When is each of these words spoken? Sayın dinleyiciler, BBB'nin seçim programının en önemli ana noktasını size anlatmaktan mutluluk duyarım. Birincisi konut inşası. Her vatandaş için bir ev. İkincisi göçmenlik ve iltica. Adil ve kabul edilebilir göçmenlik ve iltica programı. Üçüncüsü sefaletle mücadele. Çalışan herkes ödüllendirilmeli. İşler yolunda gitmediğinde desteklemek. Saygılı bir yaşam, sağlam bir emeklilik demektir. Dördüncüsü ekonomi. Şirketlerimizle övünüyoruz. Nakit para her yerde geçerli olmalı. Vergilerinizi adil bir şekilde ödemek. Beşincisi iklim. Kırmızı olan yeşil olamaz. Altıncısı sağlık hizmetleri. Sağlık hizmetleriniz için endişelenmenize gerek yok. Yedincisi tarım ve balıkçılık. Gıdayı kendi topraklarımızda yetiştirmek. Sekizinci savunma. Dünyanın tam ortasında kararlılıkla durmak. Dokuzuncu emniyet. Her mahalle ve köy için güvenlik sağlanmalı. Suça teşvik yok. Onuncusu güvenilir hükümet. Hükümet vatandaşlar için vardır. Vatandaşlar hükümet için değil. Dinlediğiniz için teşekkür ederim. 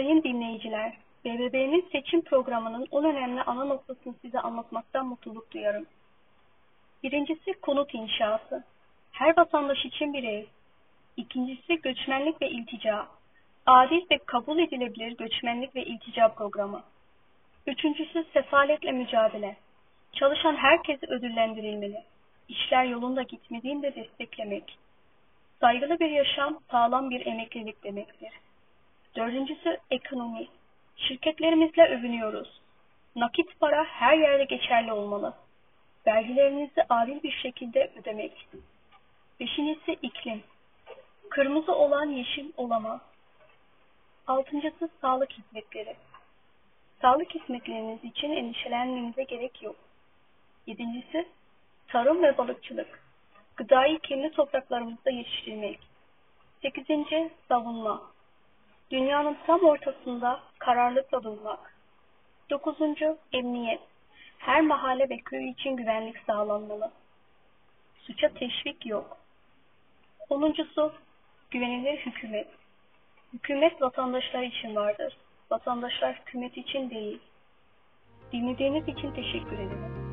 Sayın 0.00 0.22
dinleyiciler, 0.22 0.92
BBB'nin 1.24 1.88
seçim 1.92 2.24
programının 2.24 2.86
en 2.92 3.04
önemli 3.04 3.42
ana 3.42 3.64
noktasını 3.64 4.14
size 4.22 4.40
anlatmaktan 4.40 5.06
mutluluk 5.06 5.50
duyarım. 5.50 5.86
Birincisi 7.02 7.52
konut 7.52 7.94
inşası. 7.94 8.64
Her 9.12 9.36
vatandaş 9.36 9.84
için 9.84 10.12
bir 10.12 10.24
ev. 10.24 10.44
İkincisi 11.16 11.80
göçmenlik 11.80 12.42
ve 12.42 12.50
iltica. 12.50 13.06
Adil 13.66 14.02
ve 14.10 14.18
kabul 14.18 14.58
edilebilir 14.58 15.16
göçmenlik 15.16 15.74
ve 15.74 15.84
iltica 15.84 16.28
programı. 16.28 16.82
Üçüncüsü 17.66 18.24
sefaletle 18.32 18.92
mücadele. 18.92 19.56
Çalışan 20.12 20.56
herkes 20.56 21.02
ödüllendirilmeli. 21.02 22.02
İşler 22.48 22.84
yolunda 22.84 23.22
gitmediğinde 23.22 23.94
desteklemek. 23.94 24.78
Saygılı 25.60 26.00
bir 26.00 26.10
yaşam, 26.10 26.58
sağlam 26.70 27.10
bir 27.10 27.26
emeklilik 27.26 27.84
demektir. 27.84 28.30
Dördüncüsü 29.16 29.78
ekonomi. 29.90 30.48
Şirketlerimizle 30.96 31.82
övünüyoruz. 31.88 32.60
Nakit 33.16 33.60
para 33.60 33.84
her 33.84 34.18
yerde 34.18 34.44
geçerli 34.44 34.92
olmalı. 34.92 35.34
Vergilerinizi 36.06 36.82
adil 36.88 37.22
bir 37.22 37.32
şekilde 37.32 37.92
ödemek. 38.00 38.48
Beşincisi 39.40 39.92
iklim. 39.92 40.42
Kırmızı 41.30 41.74
olan 41.74 42.06
yeşil 42.06 42.52
olamaz. 42.56 43.00
Altıncısı 44.26 44.88
sağlık 45.00 45.32
hizmetleri. 45.32 45.96
Sağlık 47.02 47.34
hizmetleriniz 47.34 48.04
için 48.04 48.30
endişelenmenize 48.30 49.22
gerek 49.22 49.62
yok. 49.62 49.76
Yedincisi 50.66 51.28
tarım 51.88 52.22
ve 52.22 52.38
balıkçılık. 52.38 53.02
Gıdayı 53.56 53.98
kendi 53.98 54.30
topraklarımızda 54.30 55.10
yetiştirmek. 55.10 55.78
Sekizinci 56.62 57.30
savunma. 57.48 58.02
Dünyanın 58.90 59.36
tam 59.46 59.60
ortasında 59.60 60.40
kararlılıkla 60.58 61.22
durmak. 61.22 61.74
Dokuzuncu 62.50 63.18
emniyet. 63.32 63.80
Her 64.38 64.60
mahalle 64.60 65.08
ve 65.08 65.18
köy 65.18 65.50
için 65.50 65.76
güvenlik 65.76 66.16
sağlanmalı. 66.26 66.90
Suça 68.00 68.28
teşvik 68.28 68.86
yok. 68.86 69.16
Onuncusu 70.28 70.92
güvenilir 71.50 71.98
hükümet. 71.98 72.48
Hükümet 73.32 73.82
vatandaşlar 73.82 74.42
için 74.42 74.76
vardır. 74.76 75.16
Vatandaşlar 75.50 76.14
hükümet 76.14 76.56
için 76.56 76.90
değil. 76.90 77.20
Dinlediğiniz 78.32 78.88
için 78.88 79.12
teşekkür 79.12 79.58
ederim. 79.58 80.09